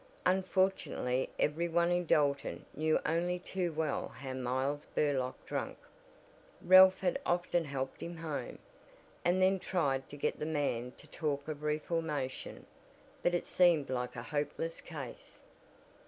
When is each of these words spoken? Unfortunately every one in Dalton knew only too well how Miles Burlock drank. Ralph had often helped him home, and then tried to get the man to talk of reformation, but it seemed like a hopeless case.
Unfortunately 0.25 1.29
every 1.37 1.67
one 1.67 1.91
in 1.91 2.07
Dalton 2.07 2.65
knew 2.73 2.99
only 3.05 3.37
too 3.37 3.71
well 3.71 4.07
how 4.07 4.33
Miles 4.33 4.87
Burlock 4.95 5.45
drank. 5.45 5.77
Ralph 6.59 7.01
had 7.01 7.21
often 7.23 7.65
helped 7.65 8.01
him 8.01 8.17
home, 8.17 8.57
and 9.23 9.39
then 9.39 9.59
tried 9.59 10.09
to 10.09 10.17
get 10.17 10.39
the 10.39 10.45
man 10.47 10.91
to 10.97 11.05
talk 11.05 11.47
of 11.47 11.61
reformation, 11.61 12.65
but 13.21 13.35
it 13.35 13.45
seemed 13.45 13.91
like 13.91 14.15
a 14.15 14.23
hopeless 14.23 14.81
case. 14.81 15.43